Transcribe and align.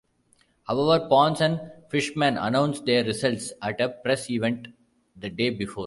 However, 0.63 1.07
Pons 1.07 1.39
and 1.41 1.61
Fleischmann 1.91 2.35
announced 2.39 2.85
their 2.87 3.03
results 3.03 3.53
at 3.61 3.79
a 3.79 3.89
press 3.89 4.31
event 4.31 4.69
the 5.15 5.29
day 5.29 5.51
before. 5.51 5.79